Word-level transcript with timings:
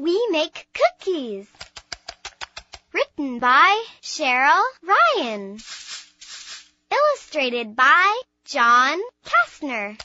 We 0.00 0.18
make 0.30 0.66
cookies. 0.72 1.46
Written 2.94 3.38
by 3.38 3.84
Cheryl 4.00 4.64
Ryan. 4.82 5.58
Illustrated 6.90 7.76
by 7.76 8.20
John 8.46 8.98
Kastner. 9.26 9.98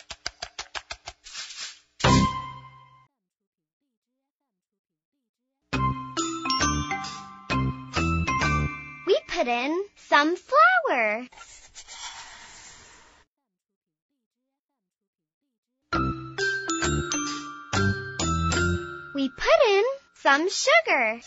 We 9.07 9.19
put 9.29 9.47
in 9.47 9.85
some 9.95 10.35
flour. 10.35 11.25
Some 20.25 20.49
sugar. 20.49 21.21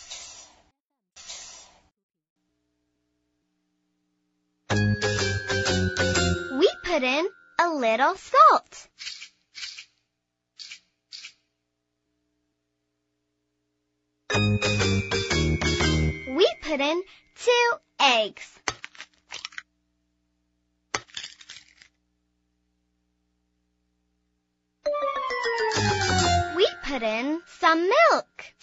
We 6.59 6.69
put 6.83 7.03
in 7.03 7.29
a 7.61 7.69
little 7.69 8.15
salt. 8.17 8.89
We 16.35 16.47
put 16.61 16.81
in 16.81 17.01
two 17.35 17.71
eggs. 18.01 18.59
We 26.57 26.67
put 26.83 27.01
in 27.01 27.41
some 27.47 27.87
milk. 27.87 28.58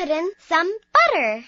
Put 0.00 0.08
in 0.08 0.30
some 0.48 0.72
butter. 0.94 1.44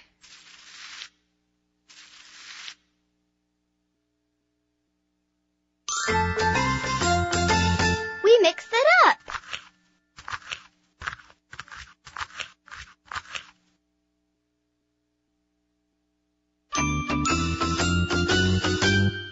We 8.23 8.39
mix 8.43 8.67
it 8.71 8.87
up. 9.07 9.19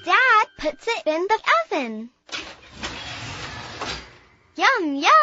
Dad 0.04 0.46
puts 0.58 0.86
it 0.88 1.06
in 1.06 1.26
the 1.28 1.38
oven. 1.66 2.10
Yum, 4.56 4.94
yum. 4.94 5.19